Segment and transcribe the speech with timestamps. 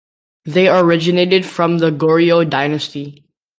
[0.45, 3.23] They originated from the Goryeo Dynasty.